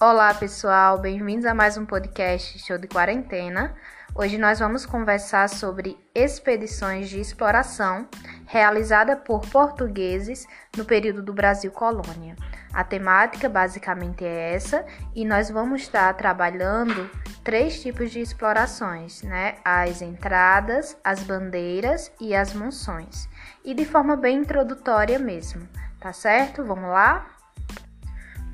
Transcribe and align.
Olá, 0.00 0.32
pessoal, 0.32 0.96
bem-vindos 0.96 1.44
a 1.44 1.52
mais 1.52 1.76
um 1.76 1.84
podcast 1.84 2.56
Show 2.60 2.78
de 2.78 2.86
Quarentena. 2.86 3.74
Hoje 4.14 4.38
nós 4.38 4.60
vamos 4.60 4.86
conversar 4.86 5.48
sobre 5.48 5.98
expedições 6.14 7.08
de 7.08 7.18
exploração 7.18 8.06
realizada 8.46 9.16
por 9.16 9.40
portugueses 9.48 10.46
no 10.76 10.84
período 10.84 11.20
do 11.20 11.32
Brasil 11.32 11.72
colônia. 11.72 12.36
A 12.72 12.84
temática 12.84 13.48
basicamente 13.48 14.24
é 14.24 14.54
essa 14.54 14.86
e 15.16 15.24
nós 15.24 15.50
vamos 15.50 15.82
estar 15.82 16.14
trabalhando 16.14 17.10
três 17.42 17.82
tipos 17.82 18.12
de 18.12 18.20
explorações, 18.20 19.24
né? 19.24 19.56
As 19.64 20.00
entradas, 20.00 20.96
as 21.02 21.24
bandeiras 21.24 22.12
e 22.20 22.36
as 22.36 22.54
monções. 22.54 23.28
E 23.64 23.74
de 23.74 23.84
forma 23.84 24.14
bem 24.14 24.36
introdutória 24.36 25.18
mesmo, 25.18 25.68
tá 25.98 26.12
certo? 26.12 26.64
Vamos 26.64 26.88
lá? 26.88 27.37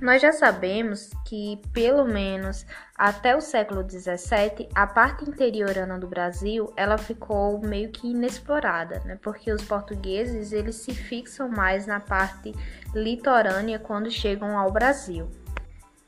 Nós 0.05 0.21
já 0.21 0.33
sabemos 0.33 1.09
que, 1.25 1.59
pelo 1.73 2.05
menos 2.05 2.67
até 2.95 3.35
o 3.35 3.41
século 3.41 3.83
XVII, 3.89 4.69
a 4.75 4.87
parte 4.87 5.25
interiorana 5.25 5.99
do 5.99 6.07
Brasil 6.07 6.71
ela 6.77 6.99
ficou 6.99 7.59
meio 7.67 7.89
que 7.89 8.11
inexplorada, 8.11 9.01
né? 9.07 9.19
porque 9.23 9.51
os 9.51 9.65
portugueses 9.65 10.53
eles 10.53 10.75
se 10.75 10.95
fixam 10.95 11.49
mais 11.49 11.87
na 11.87 12.01
parte 12.01 12.53
litorânea 12.95 13.79
quando 13.79 14.11
chegam 14.11 14.59
ao 14.59 14.71
Brasil. 14.71 15.27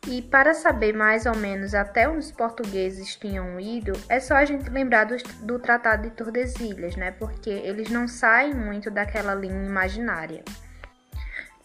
E 0.06 0.20
para 0.20 0.52
saber 0.52 0.92
mais 0.92 1.24
ou 1.24 1.34
menos 1.34 1.74
até 1.74 2.06
onde 2.06 2.18
os 2.18 2.30
portugueses 2.30 3.16
tinham 3.16 3.58
ido, 3.58 3.94
é 4.10 4.20
só 4.20 4.34
a 4.34 4.44
gente 4.44 4.68
lembrar 4.68 5.04
do, 5.04 5.16
do 5.40 5.58
Tratado 5.58 6.02
de 6.02 6.10
Tordesilhas, 6.10 6.96
né? 6.96 7.12
porque 7.12 7.48
eles 7.48 7.88
não 7.88 8.06
saem 8.06 8.52
muito 8.52 8.90
daquela 8.90 9.34
linha 9.34 9.64
imaginária. 9.64 10.44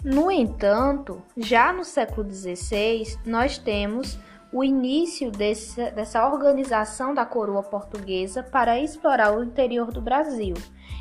No 0.03 0.31
entanto, 0.31 1.21
já 1.37 1.71
no 1.71 1.85
século 1.85 2.27
XVI, 2.27 3.19
nós 3.23 3.59
temos 3.59 4.17
o 4.51 4.63
início 4.63 5.31
desse, 5.31 5.91
dessa 5.91 6.27
organização 6.27 7.13
da 7.13 7.23
coroa 7.23 7.61
portuguesa 7.61 8.41
para 8.41 8.79
explorar 8.79 9.31
o 9.37 9.43
interior 9.43 9.91
do 9.91 10.01
Brasil, 10.01 10.55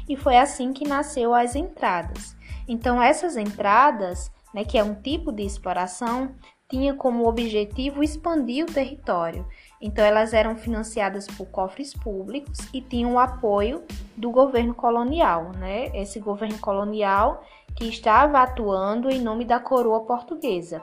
e 0.08 0.16
foi 0.16 0.36
assim 0.36 0.72
que 0.72 0.86
nasceu 0.86 1.34
as 1.34 1.56
entradas. 1.56 2.36
Então, 2.68 3.02
essas 3.02 3.38
entradas, 3.38 4.30
né, 4.54 4.64
que 4.64 4.76
é 4.76 4.84
um 4.84 4.94
tipo 4.94 5.32
de 5.32 5.44
exploração, 5.44 6.34
tinha 6.70 6.94
como 6.94 7.28
objetivo 7.28 8.02
expandir 8.02 8.64
o 8.64 8.72
território. 8.72 9.46
Então, 9.80 10.04
elas 10.04 10.32
eram 10.32 10.54
financiadas 10.56 11.26
por 11.26 11.46
cofres 11.46 11.92
públicos 11.92 12.58
e 12.72 12.80
tinham 12.80 13.14
o 13.14 13.18
apoio 13.18 13.82
do 14.16 14.30
governo 14.30 14.72
colonial. 14.72 15.50
Né? 15.58 15.86
Esse 15.94 16.20
governo 16.20 16.58
colonial 16.58 17.44
que 17.74 17.88
estava 17.88 18.40
atuando 18.40 19.10
em 19.10 19.20
nome 19.20 19.44
da 19.44 19.58
coroa 19.58 20.04
portuguesa. 20.04 20.82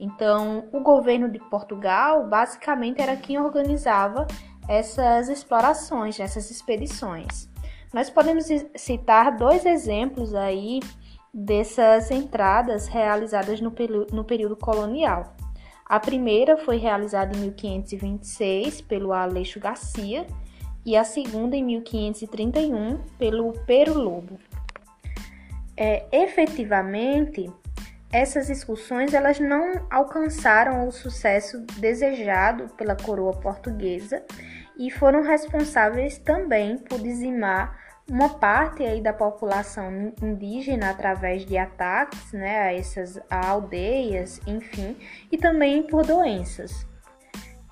Então, 0.00 0.68
o 0.72 0.80
governo 0.80 1.28
de 1.30 1.38
Portugal 1.38 2.26
basicamente 2.26 3.00
era 3.00 3.16
quem 3.16 3.38
organizava 3.38 4.26
essas 4.68 5.28
explorações, 5.28 6.18
essas 6.18 6.50
expedições. 6.50 7.48
Nós 7.92 8.10
podemos 8.10 8.46
citar 8.74 9.36
dois 9.36 9.64
exemplos 9.64 10.34
aí 10.34 10.80
dessas 11.38 12.10
entradas 12.10 12.88
realizadas 12.88 13.60
no, 13.60 13.70
no 14.10 14.24
período 14.24 14.56
colonial. 14.56 15.36
A 15.84 16.00
primeira 16.00 16.56
foi 16.56 16.78
realizada 16.78 17.36
em 17.36 17.40
1526 17.40 18.80
pelo 18.80 19.12
Aleixo 19.12 19.60
Garcia 19.60 20.26
e 20.84 20.96
a 20.96 21.04
segunda 21.04 21.54
em 21.54 21.62
1531 21.62 22.98
pelo 23.18 23.52
Pero 23.66 23.92
Lobo 23.92 24.38
é, 25.76 26.06
efetivamente 26.10 27.52
essas 28.10 28.48
excursões 28.48 29.12
elas 29.12 29.38
não 29.38 29.86
alcançaram 29.90 30.88
o 30.88 30.92
sucesso 30.92 31.60
desejado 31.78 32.68
pela 32.70 32.96
coroa 32.96 33.34
portuguesa 33.34 34.24
e 34.78 34.90
foram 34.90 35.22
responsáveis 35.22 36.16
também 36.16 36.78
por 36.78 36.98
dizimar 36.98 37.85
uma 38.08 38.28
parte 38.28 38.84
aí 38.84 39.00
da 39.00 39.12
população 39.12 40.12
indígena 40.22 40.90
através 40.90 41.44
de 41.44 41.58
ataques 41.58 42.32
né, 42.32 42.62
a 42.62 42.72
essas 42.72 43.20
aldeias, 43.28 44.40
enfim, 44.46 44.96
e 45.30 45.36
também 45.36 45.82
por 45.82 46.06
doenças. 46.06 46.86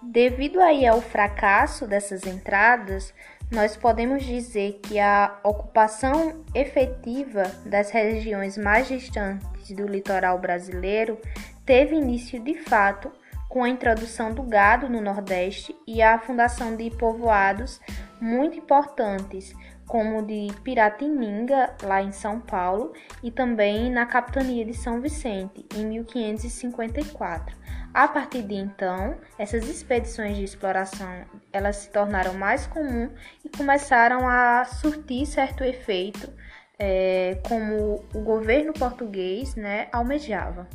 Devido 0.02 0.60
aí 0.60 0.86
ao 0.86 1.00
fracasso 1.00 1.86
dessas 1.86 2.26
entradas, 2.26 3.14
nós 3.50 3.76
podemos 3.76 4.24
dizer 4.24 4.80
que 4.82 4.98
a 4.98 5.38
ocupação 5.42 6.44
efetiva 6.54 7.44
das 7.64 7.90
regiões 7.90 8.58
mais 8.58 8.88
distantes 8.88 9.70
do 9.70 9.86
litoral 9.86 10.38
brasileiro 10.38 11.18
teve 11.64 11.94
início 11.94 12.40
de 12.40 12.54
fato 12.54 13.10
com 13.48 13.62
a 13.62 13.68
introdução 13.68 14.32
do 14.32 14.42
gado 14.42 14.88
no 14.88 15.00
Nordeste 15.00 15.76
e 15.86 16.02
a 16.02 16.18
fundação 16.18 16.74
de 16.74 16.90
povoados 16.90 17.80
muito 18.20 18.58
importantes, 18.58 19.54
como 19.86 20.22
de 20.22 20.48
Piratininga, 20.62 21.74
lá 21.82 22.02
em 22.02 22.12
São 22.12 22.40
Paulo, 22.40 22.92
e 23.22 23.30
também 23.30 23.90
na 23.90 24.06
capitania 24.06 24.64
de 24.64 24.74
São 24.74 25.00
Vicente, 25.00 25.64
em 25.74 25.86
1554. 25.86 27.56
A 27.92 28.08
partir 28.08 28.42
de 28.42 28.54
então, 28.54 29.16
essas 29.38 29.68
expedições 29.68 30.36
de 30.36 30.44
exploração 30.44 31.24
elas 31.52 31.76
se 31.76 31.90
tornaram 31.90 32.34
mais 32.34 32.66
comuns 32.66 33.10
e 33.44 33.48
começaram 33.48 34.28
a 34.28 34.64
surtir 34.64 35.26
certo 35.26 35.62
efeito, 35.62 36.32
é, 36.78 37.40
como 37.46 38.04
o 38.12 38.20
governo 38.20 38.72
português 38.72 39.54
né, 39.54 39.88
almejava. 39.92 40.68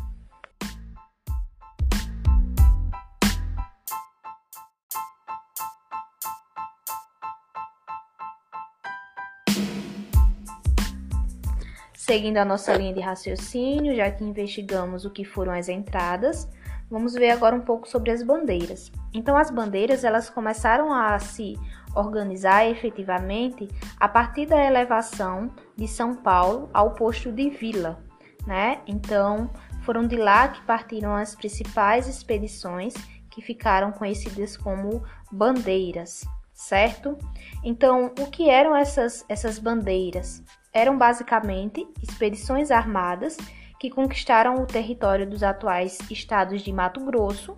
Seguindo 12.09 12.38
a 12.38 12.44
nossa 12.44 12.74
linha 12.74 12.92
de 12.92 13.02
raciocínio, 13.02 13.96
já 13.96 14.09
que 14.09 14.24
investigamos 14.24 15.06
o 15.06 15.12
que 15.12 15.24
foram 15.24 15.53
as 15.53 15.70
entradas, 15.70 16.50
Vamos 16.90 17.14
ver 17.14 17.30
agora 17.30 17.56
um 17.56 17.62
pouco 17.62 17.88
sobre 17.88 18.09
as 18.09 18.24
bandeiras. 18.24 18.92
Então, 19.14 19.38
as 19.38 19.52
bandeiras 19.52 20.03
elas 20.03 20.28
começaram 20.28 20.92
a 20.92 21.19
se 21.19 21.56
organizar 21.94 22.68
efetivamente 22.68 23.68
a 24.00 24.08
partir 24.08 24.48
da 24.48 24.66
elevação 24.66 25.52
de 25.78 25.88
São 25.88 26.16
Paulo 26.16 26.68
ao 26.74 26.96
posto 26.96 27.31
de 27.31 27.52
Vila, 27.52 28.03
né? 28.48 28.81
Então, 28.88 29.52
foram 29.84 30.08
de 30.08 30.16
lá 30.16 30.48
que 30.48 30.64
partiram 30.64 31.16
as 31.16 31.36
principais 31.36 32.08
expedições 32.08 32.96
que 33.30 33.40
ficaram 33.40 33.92
conhecidas 33.92 34.58
como 34.58 35.03
bandeiras, 35.31 36.25
certo? 36.56 37.16
Então, 37.64 38.12
o 38.19 38.25
que 38.31 38.50
eram 38.50 38.75
essas, 38.75 39.24
essas 39.30 39.59
bandeiras? 39.59 40.44
Eram 40.74 40.97
basicamente 40.97 41.88
expedições 42.02 42.72
armadas 42.72 43.38
que 43.80 43.90
conquistaram 43.90 44.56
o 44.56 44.66
território 44.66 45.28
dos 45.28 45.41
atuais 45.41 45.97
estados 46.12 46.62
de 46.62 46.72
Mato 46.72 47.00
Grosso, 47.06 47.57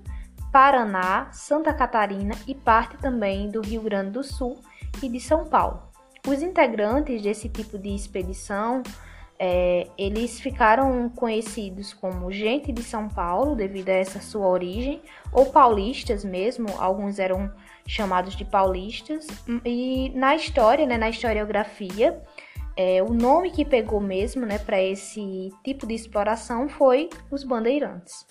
Paraná, 0.51 1.29
Santa 1.31 1.73
Catarina 1.73 2.35
e 2.47 2.53
parte 2.53 2.97
também 2.97 3.49
do 3.49 3.61
Rio 3.61 3.81
Grande 3.81 4.11
do 4.11 4.23
Sul 4.23 4.59
e 5.01 5.09
de 5.09 5.19
São 5.19 5.45
Paulo. 5.45 5.81
Os 6.27 6.41
integrantes 6.41 7.21
desse 7.21 7.49
tipo 7.49 7.79
de 7.79 7.89
expedição 7.89 8.83
é, 9.43 9.87
eles 9.97 10.39
ficaram 10.39 11.09
conhecidos 11.09 11.95
como 11.95 12.31
gente 12.31 12.71
de 12.71 12.83
São 12.83 13.09
Paulo 13.09 13.55
devido 13.55 13.89
a 13.89 13.93
essa 13.93 14.21
sua 14.21 14.45
origem, 14.45 15.01
ou 15.33 15.47
paulistas 15.47 16.23
mesmo, 16.23 16.67
alguns 16.77 17.17
eram 17.17 17.51
chamados 17.87 18.35
de 18.35 18.45
paulistas, 18.45 19.25
e 19.65 20.11
na 20.13 20.35
história, 20.35 20.85
né, 20.85 20.95
na 20.95 21.09
historiografia, 21.09 22.21
é, 22.75 23.01
o 23.03 23.13
nome 23.13 23.51
que 23.51 23.65
pegou 23.65 23.99
mesmo 23.99 24.45
né, 24.45 24.57
para 24.57 24.81
esse 24.81 25.49
tipo 25.63 25.85
de 25.85 25.93
exploração 25.93 26.69
foi 26.69 27.09
os 27.29 27.43
bandeirantes. 27.43 28.25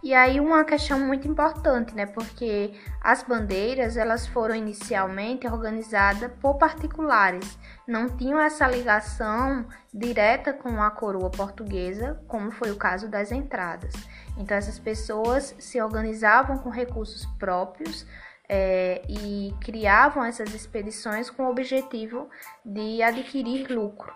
E 0.00 0.14
aí 0.14 0.38
uma 0.38 0.64
questão 0.64 1.00
muito 1.00 1.26
importante, 1.26 1.92
né? 1.92 2.06
Porque 2.06 2.72
as 3.02 3.24
bandeiras 3.24 3.96
elas 3.96 4.28
foram 4.28 4.54
inicialmente 4.54 5.46
organizadas 5.46 6.30
por 6.40 6.54
particulares, 6.54 7.58
não 7.86 8.08
tinham 8.08 8.38
essa 8.38 8.66
ligação 8.68 9.66
direta 9.92 10.52
com 10.52 10.80
a 10.80 10.90
coroa 10.90 11.30
portuguesa, 11.30 12.22
como 12.28 12.52
foi 12.52 12.70
o 12.70 12.76
caso 12.76 13.08
das 13.08 13.32
entradas. 13.32 13.92
Então 14.36 14.56
essas 14.56 14.78
pessoas 14.78 15.56
se 15.58 15.82
organizavam 15.82 16.58
com 16.58 16.70
recursos 16.70 17.26
próprios 17.36 18.06
é, 18.48 19.02
e 19.08 19.54
criavam 19.60 20.24
essas 20.24 20.54
expedições 20.54 21.28
com 21.28 21.44
o 21.44 21.50
objetivo 21.50 22.28
de 22.64 23.02
adquirir 23.02 23.70
lucro. 23.70 24.12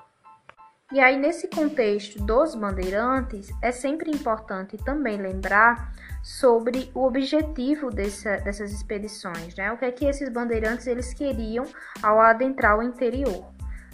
E 0.93 1.01
aí, 1.01 1.17
nesse 1.17 1.49
contexto 1.49 2.23
dos 2.23 2.55
bandeirantes, 2.55 3.51
é 3.63 3.73
sempre 3.73 4.11
importante 4.11 4.77
também 4.77 5.17
lembrar 5.17 5.91
sobre 6.23 6.91
o 6.95 7.05
objetivo 7.05 7.91
dessa, 7.91 8.37
dessas 8.37 8.73
expedições, 8.73 9.57
né? 9.57 9.73
O 9.73 9.79
que 9.79 9.87
é 9.87 9.91
que 9.91 10.05
esses 10.05 10.29
bandeirantes 10.29 10.87
eles 10.87 11.15
queriam 11.15 11.65
ao 12.03 12.21
adentrar 12.21 12.79
o 12.79 12.83
interior. 12.83 13.53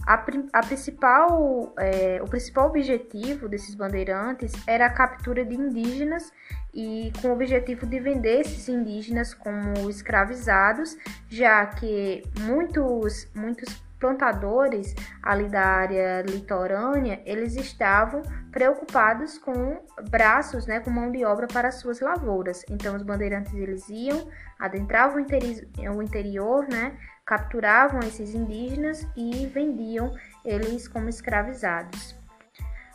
A, 0.09 0.25
a 0.55 0.63
principal, 0.63 1.75
é, 1.79 2.19
o 2.23 2.27
principal 2.27 2.69
objetivo 2.69 3.47
desses 3.47 3.75
bandeirantes 3.75 4.55
era 4.67 4.87
a 4.87 4.91
captura 4.91 5.45
de 5.45 5.55
indígenas 5.55 6.33
e 6.73 7.13
com 7.21 7.29
o 7.29 7.33
objetivo 7.33 7.85
de 7.85 8.01
vender 8.01 8.41
esses 8.41 8.71
indígenas 8.71 9.35
como 9.35 9.91
escravizados, 9.91 10.97
já 11.29 11.67
que 11.67 12.23
muitos, 12.41 13.29
muitos 13.35 13.69
plantadores 14.01 14.95
ali 15.23 15.47
da 15.49 15.63
área 15.63 16.23
litorânea, 16.23 17.21
eles 17.27 17.57
estavam 17.57 18.23
preocupados 18.51 19.37
com 19.37 19.79
braços, 20.09 20.67
né, 20.67 20.81
com 20.81 20.89
mão 20.89 21.13
de 21.13 21.23
obra 21.23 21.47
para 21.47 21.71
suas 21.71 22.01
lavouras. 22.01 22.65
Então 22.71 22.97
os 22.97 23.03
bandeirantes 23.03 23.53
eles 23.53 23.87
iam, 23.91 24.27
adentravam 24.59 25.17
o, 25.19 25.21
interi 25.21 25.69
o 25.95 26.03
interior, 26.03 26.67
né, 26.67 26.97
capturavam 27.29 28.01
esses 28.01 28.35
indígenas 28.35 29.07
e 29.15 29.47
vendiam 29.47 30.15
eles 30.43 30.89
como 30.89 31.11
escravizados. 31.11 32.17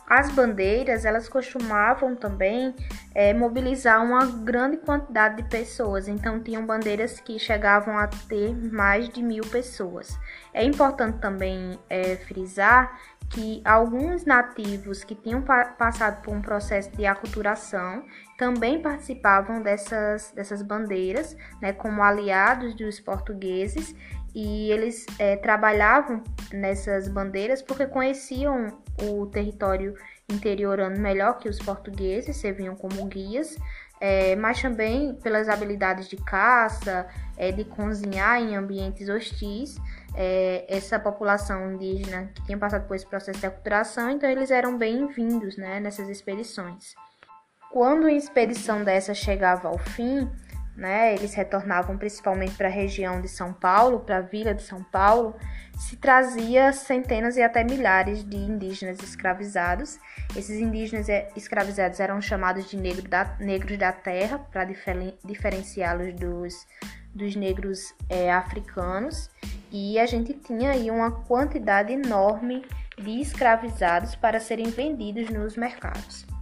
As 0.06 0.30
bandeiras, 0.32 1.04
elas 1.04 1.28
costumavam 1.28 2.14
também 2.14 2.74
é, 3.14 3.32
mobilizar 3.32 4.04
uma 4.04 4.26
grande 4.26 4.76
quantidade 4.78 5.36
de 5.36 5.48
pessoas, 5.48 6.08
então 6.08 6.42
tinham 6.42 6.66
bandeiras 6.66 7.20
que 7.20 7.38
chegavam 7.38 7.96
a 7.96 8.06
ter 8.06 8.54
mais 8.54 9.08
de 9.08 9.22
mil 9.22 9.44
pessoas. 9.44 10.18
É 10.52 10.62
importante 10.62 11.18
também 11.20 11.78
é, 11.88 12.16
frisar 12.16 13.00
que 13.30 13.62
alguns 13.64 14.26
nativos 14.26 15.02
que 15.02 15.14
tinham 15.14 15.40
pa 15.40 15.64
passado 15.64 16.20
por 16.22 16.34
um 16.34 16.42
processo 16.42 16.90
de 16.90 17.06
aculturação 17.06 18.04
também 18.36 18.82
participavam 18.82 19.62
dessas, 19.62 20.32
dessas 20.32 20.60
bandeiras, 20.60 21.36
né, 21.62 21.72
como 21.72 22.02
aliados 22.02 22.74
dos 22.74 23.00
portugueses, 23.00 23.94
e 24.34 24.70
eles 24.70 25.06
é, 25.18 25.36
trabalhavam 25.36 26.22
nessas 26.52 27.08
bandeiras 27.08 27.62
porque 27.62 27.86
conheciam 27.86 28.78
o 29.00 29.26
território 29.26 29.94
interiorano 30.28 30.98
melhor 30.98 31.38
que 31.38 31.48
os 31.48 31.58
portugueses, 31.58 32.36
serviam 32.36 32.74
como 32.74 33.04
guias, 33.06 33.56
é, 34.00 34.34
mas 34.36 34.60
também 34.60 35.14
pelas 35.22 35.48
habilidades 35.48 36.08
de 36.08 36.16
caça, 36.16 37.06
é, 37.36 37.52
de 37.52 37.64
cozinhar 37.64 38.40
em 38.40 38.56
ambientes 38.56 39.08
hostis. 39.08 39.76
É, 40.16 40.64
essa 40.68 40.98
população 40.98 41.72
indígena 41.72 42.30
que 42.34 42.44
tinha 42.44 42.56
passado 42.56 42.86
por 42.86 42.94
esse 42.94 43.06
processo 43.06 43.40
de 43.40 43.46
aculturação, 43.46 44.10
então 44.10 44.30
eles 44.30 44.50
eram 44.50 44.78
bem-vindos 44.78 45.56
né, 45.56 45.80
nessas 45.80 46.08
expedições. 46.08 46.94
Quando 47.72 48.02
uma 48.02 48.12
expedição 48.12 48.84
dessa 48.84 49.12
chegava 49.12 49.66
ao 49.66 49.76
fim, 49.76 50.30
né, 50.76 51.14
eles 51.14 51.34
retornavam 51.34 51.96
principalmente 51.96 52.54
para 52.54 52.68
a 52.68 52.70
região 52.70 53.20
de 53.20 53.28
São 53.28 53.52
Paulo, 53.52 54.00
para 54.00 54.18
a 54.18 54.20
vila 54.20 54.52
de 54.52 54.62
São 54.62 54.82
Paulo, 54.82 55.34
se 55.78 55.96
trazia 55.96 56.72
centenas 56.72 57.36
e 57.36 57.42
até 57.42 57.62
milhares 57.62 58.24
de 58.24 58.36
indígenas 58.36 59.00
escravizados. 59.02 59.98
Esses 60.36 60.60
indígenas 60.60 61.06
escravizados 61.36 62.00
eram 62.00 62.20
chamados 62.20 62.68
de 62.68 62.76
negro 62.76 63.08
da, 63.08 63.36
negros 63.38 63.78
da 63.78 63.92
terra, 63.92 64.38
para 64.38 64.64
diferenciá-los 65.24 66.14
dos, 66.14 66.66
dos 67.14 67.36
negros 67.36 67.94
é, 68.08 68.32
africanos. 68.32 69.30
E 69.70 69.98
a 69.98 70.06
gente 70.06 70.32
tinha 70.34 70.70
aí 70.70 70.90
uma 70.90 71.10
quantidade 71.10 71.92
enorme 71.92 72.64
de 72.96 73.20
escravizados 73.20 74.14
para 74.14 74.38
serem 74.38 74.70
vendidos 74.70 75.28
nos 75.30 75.56
mercados. 75.56 76.33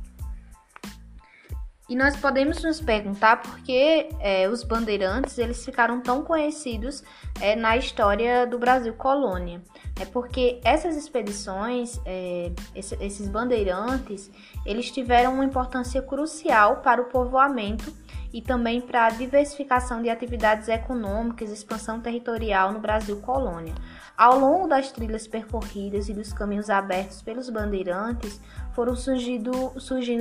E 1.89 1.97
nós 1.97 2.17
podemos 2.17 2.63
nos 2.63 2.81
perguntar 2.81 3.43
por 3.43 3.59
que 3.59 4.09
é, 4.21 4.49
os 4.49 4.63
bandeirantes 4.63 5.37
eles 5.37 5.65
ficaram 5.65 6.01
tão 6.01 6.23
conhecidos 6.23 7.03
é, 7.41 7.57
na 7.57 7.77
história 7.77 8.47
do 8.47 8.59
Brasil 8.59 8.95
colônia. 8.95 9.61
É 10.01 10.05
porque 10.05 10.61
essas 10.65 10.97
expedições, 10.97 12.01
é, 12.07 12.53
esses 12.75 13.29
bandeirantes, 13.29 14.31
eles 14.65 14.91
tiveram 14.91 15.35
uma 15.35 15.45
importância 15.45 16.01
crucial 16.01 16.77
para 16.77 17.03
o 17.03 17.07
povoamento 17.07 17.93
e 18.33 18.41
também 18.41 18.81
para 18.81 19.07
a 19.07 19.11
diversificação 19.11 20.01
de 20.01 20.09
atividades 20.09 20.69
econômicas 20.69 21.51
expansão 21.51 22.01
territorial 22.01 22.73
no 22.73 22.79
Brasil 22.79 23.21
colônia. 23.21 23.75
Ao 24.17 24.39
longo 24.39 24.69
das 24.69 24.93
trilhas 24.93 25.27
percorridas 25.27 26.09
e 26.09 26.15
dos 26.15 26.33
caminhos 26.33 26.69
abertos 26.69 27.23
pelos 27.23 27.49
bandeirantes, 27.49 28.41
foram 28.73 28.95
surgindo, 28.95 29.73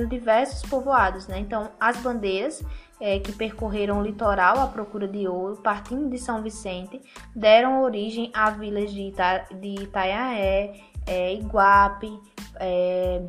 diversos 0.08 0.68
povoados. 0.68 1.26
Né? 1.26 1.38
Então, 1.38 1.70
as 1.78 1.98
bandeiras 1.98 2.62
é, 3.00 3.18
que 3.18 3.32
percorreram 3.32 4.00
o 4.00 4.02
litoral 4.02 4.60
à 4.60 4.66
procura 4.66 5.06
de 5.06 5.28
ouro, 5.28 5.56
partindo 5.56 6.08
de 6.08 6.18
São 6.18 6.42
Vicente, 6.42 7.00
deram 7.34 7.82
origem 7.82 8.30
a 8.34 8.50
vilas 8.50 8.92
de, 8.92 9.08
Ita, 9.08 9.46
de 9.50 9.82
Itaiaé, 9.82 10.80
é, 11.06 11.34
Iguape, 11.34 12.18
é, 12.60 13.22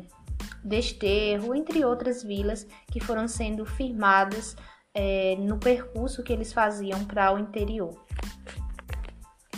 Desterro, 0.62 1.54
entre 1.54 1.84
outras 1.84 2.22
vilas 2.22 2.66
que 2.90 3.00
foram 3.00 3.28
sendo 3.28 3.66
firmadas 3.66 4.56
é, 4.94 5.36
no 5.38 5.58
percurso 5.58 6.22
que 6.22 6.32
eles 6.32 6.52
faziam 6.52 7.04
para 7.04 7.34
o 7.34 7.38
interior. 7.38 8.00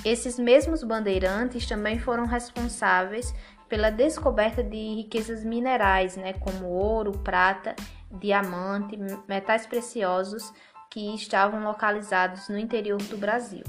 Esses 0.07 0.39
mesmos 0.39 0.85
bandeirantes 0.85 1.67
também 1.67 1.99
foram 1.99 2.27
responsáveis 2.27 3.35
pela 3.69 3.91
descoberta 3.91 4.63
de 4.63 4.77
riquezas 4.95 5.45
minerais, 5.45 6.17
né, 6.17 6.33
como 6.35 6.67
ouro, 6.67 7.11
prata, 7.11 7.75
diamante, 8.13 8.97
metais 9.27 9.67
preciosos 9.67 10.53
que 10.89 11.13
estavam 11.13 11.65
localizados 11.65 12.49
no 12.49 12.57
interior 12.57 13.03
do 13.03 13.19
Brasil. 13.19 13.65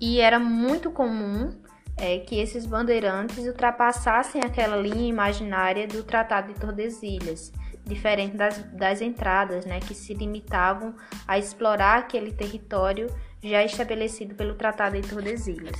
E 0.00 0.18
era 0.18 0.40
muito 0.40 0.90
comum 0.90 1.60
é, 1.96 2.18
que 2.18 2.40
esses 2.40 2.66
bandeirantes 2.66 3.46
ultrapassassem 3.46 4.42
aquela 4.42 4.74
linha 4.74 5.08
imaginária 5.08 5.86
do 5.86 6.02
Tratado 6.02 6.52
de 6.52 6.58
Tordesilhas, 6.58 7.52
diferente 7.84 8.36
das, 8.36 8.58
das 8.72 9.00
entradas, 9.00 9.64
né, 9.64 9.78
que 9.78 9.94
se 9.94 10.12
limitavam 10.12 10.92
a 11.24 11.38
explorar 11.38 11.98
aquele 11.98 12.32
território 12.32 13.06
já 13.44 13.62
estabelecido 13.62 14.34
pelo 14.34 14.54
Tratado 14.54 14.98
de 14.98 15.06
Tordesilhas. 15.06 15.76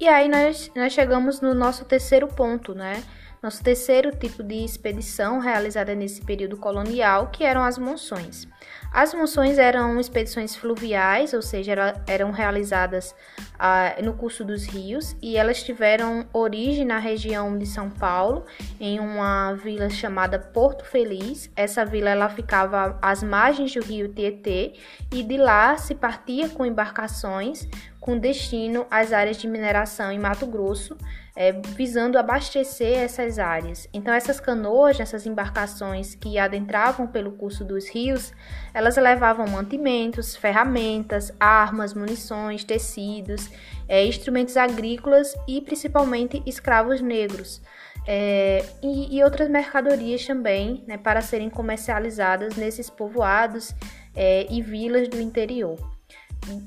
E 0.00 0.08
aí 0.08 0.28
nós, 0.28 0.70
nós 0.74 0.92
chegamos 0.92 1.40
no 1.40 1.54
nosso 1.54 1.84
terceiro 1.84 2.28
ponto, 2.28 2.74
né? 2.74 3.02
Nosso 3.42 3.62
terceiro 3.62 4.10
tipo 4.16 4.42
de 4.42 4.64
expedição 4.64 5.38
realizada 5.38 5.94
nesse 5.94 6.22
período 6.22 6.56
colonial, 6.56 7.28
que 7.28 7.44
eram 7.44 7.62
as 7.62 7.78
monções. 7.78 8.48
As 8.92 9.12
monções 9.12 9.58
eram 9.58 10.00
expedições 10.00 10.56
fluviais, 10.56 11.34
ou 11.34 11.42
seja, 11.42 11.74
eram 12.06 12.30
realizadas 12.30 13.14
ah, 13.58 13.94
no 14.02 14.14
curso 14.14 14.44
dos 14.44 14.64
rios, 14.64 15.14
e 15.20 15.36
elas 15.36 15.62
tiveram 15.62 16.26
origem 16.32 16.84
na 16.84 16.98
região 16.98 17.58
de 17.58 17.66
São 17.66 17.90
Paulo, 17.90 18.44
em 18.80 18.98
uma 18.98 19.52
vila 19.54 19.90
chamada 19.90 20.38
Porto 20.38 20.84
Feliz. 20.84 21.50
Essa 21.54 21.84
vila 21.84 22.10
ela 22.10 22.28
ficava 22.28 22.98
às 23.02 23.22
margens 23.22 23.74
do 23.74 23.82
rio 23.82 24.08
Tietê, 24.08 24.74
e 25.12 25.22
de 25.22 25.36
lá 25.36 25.76
se 25.76 25.94
partia 25.94 26.48
com 26.48 26.64
embarcações 26.64 27.68
com 28.06 28.16
destino 28.16 28.86
às 28.88 29.12
áreas 29.12 29.36
de 29.36 29.48
mineração 29.48 30.12
em 30.12 30.18
Mato 30.18 30.46
Grosso, 30.46 30.96
é, 31.34 31.50
visando 31.50 32.16
abastecer 32.16 32.98
essas 32.98 33.36
áreas. 33.36 33.88
Então, 33.92 34.14
essas 34.14 34.38
canoas, 34.38 35.00
essas 35.00 35.26
embarcações 35.26 36.14
que 36.14 36.38
adentravam 36.38 37.08
pelo 37.08 37.32
curso 37.32 37.64
dos 37.64 37.88
rios, 37.88 38.32
elas 38.72 38.96
levavam 38.96 39.44
mantimentos, 39.48 40.36
ferramentas, 40.36 41.32
armas, 41.40 41.92
munições, 41.94 42.62
tecidos, 42.62 43.50
é, 43.88 44.06
instrumentos 44.06 44.56
agrícolas 44.56 45.34
e 45.48 45.60
principalmente 45.60 46.40
escravos 46.46 47.00
negros. 47.00 47.60
É, 48.06 48.64
e, 48.80 49.18
e, 49.18 49.24
outras 49.24 49.50
mercadorias 49.50 50.24
também, 50.24 50.84
né, 50.86 50.96
para 50.96 51.20
serem 51.20 51.50
comercializadas 51.50 52.54
nesses 52.54 52.88
povoados 52.88 53.74
é, 54.14 54.46
e 54.48 54.62
vilas 54.62 55.08
do 55.08 55.20
interior 55.20 55.95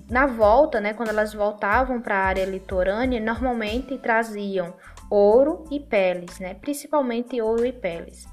na 0.09 0.25
volta, 0.25 0.79
né, 0.79 0.93
quando 0.93 1.09
elas 1.09 1.33
voltavam 1.33 2.01
para 2.01 2.15
a 2.15 2.25
área 2.25 2.45
litorânea, 2.45 3.19
normalmente 3.19 3.97
traziam 3.97 4.73
ouro 5.09 5.63
e 5.71 5.79
peles, 5.79 6.39
né, 6.39 6.53
principalmente 6.55 7.41
ouro 7.41 7.65
e 7.65 7.71
peles. 7.71 8.27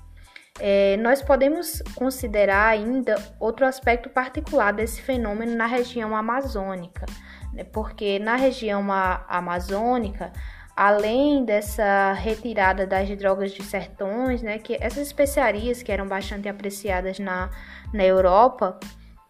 É, 0.58 0.96
nós 0.96 1.22
podemos 1.22 1.82
considerar 1.94 2.68
ainda 2.68 3.16
outro 3.38 3.66
aspecto 3.66 4.08
particular 4.08 4.72
desse 4.72 5.02
fenômeno 5.02 5.54
na 5.54 5.66
região 5.66 6.16
amazônica, 6.16 7.04
né, 7.52 7.64
porque 7.64 8.18
na 8.18 8.36
região 8.36 8.84
amazônica, 9.28 10.32
além 10.74 11.44
dessa 11.44 12.12
retirada 12.12 12.86
das 12.86 13.08
drogas 13.16 13.52
de 13.52 13.62
sertões, 13.62 14.42
né, 14.42 14.58
que 14.58 14.76
essas 14.80 15.06
especiarias 15.06 15.82
que 15.82 15.92
eram 15.92 16.06
bastante 16.06 16.48
apreciadas 16.48 17.18
na, 17.18 17.50
na 17.92 18.04
Europa, 18.04 18.78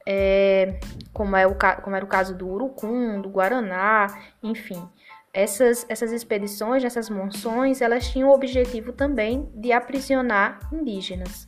é, 0.06 0.78
como, 1.12 1.36
é 1.36 1.46
o, 1.46 1.56
como 1.82 1.96
era 1.96 2.04
o 2.04 2.08
caso 2.08 2.34
do 2.34 2.48
urucum, 2.48 3.20
do 3.20 3.28
guaraná, 3.28 4.06
enfim. 4.42 4.88
essas, 5.34 5.84
essas 5.88 6.12
expedições, 6.12 6.82
essas 6.82 7.10
monções, 7.10 7.82
elas 7.82 8.08
tinham 8.08 8.30
o 8.30 8.32
objetivo 8.32 8.92
também 8.92 9.50
de 9.54 9.70
aprisionar 9.72 10.60
indígenas. 10.72 11.46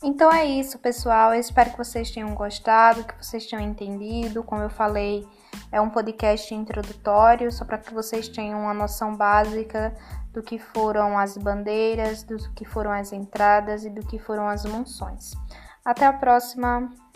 Então 0.00 0.32
é 0.32 0.44
isso, 0.44 0.78
pessoal. 0.78 1.34
Eu 1.34 1.40
espero 1.40 1.70
que 1.70 1.78
vocês 1.78 2.10
tenham 2.10 2.34
gostado, 2.34 3.04
que 3.04 3.24
vocês 3.24 3.46
tenham 3.46 3.62
entendido. 3.62 4.42
Como 4.42 4.62
eu 4.62 4.70
falei, 4.70 5.26
é 5.70 5.80
um 5.80 5.90
podcast 5.90 6.54
introdutório, 6.54 7.50
só 7.50 7.64
para 7.64 7.78
que 7.78 7.92
vocês 7.92 8.28
tenham 8.28 8.60
uma 8.60 8.74
noção 8.74 9.16
básica 9.16 9.94
do 10.32 10.42
que 10.42 10.58
foram 10.58 11.18
as 11.18 11.36
bandeiras, 11.36 12.22
do 12.22 12.36
que 12.54 12.64
foram 12.64 12.92
as 12.92 13.12
entradas 13.12 13.84
e 13.84 13.90
do 13.90 14.06
que 14.06 14.18
foram 14.18 14.48
as 14.48 14.64
monções. 14.64 15.32
Até 15.84 16.06
a 16.06 16.12
próxima! 16.12 17.07